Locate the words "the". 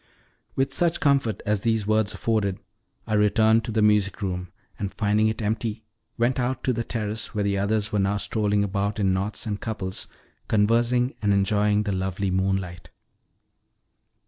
3.71-3.83, 6.73-6.83, 7.43-7.59, 11.83-11.91